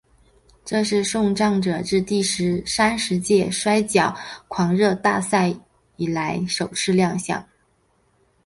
[0.65, 2.23] 这是送葬者自第
[2.65, 5.53] 三十届摔角狂热大赛
[5.97, 7.47] 以来首次亮相。